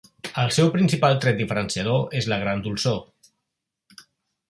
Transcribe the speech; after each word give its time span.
El 0.43 0.47
seu 0.55 0.71
principal 0.75 1.19
tret 1.27 1.37
diferenciador 1.43 2.19
és 2.23 2.31
la 2.35 2.43
gran 2.47 2.67
dolçor. 2.71 3.01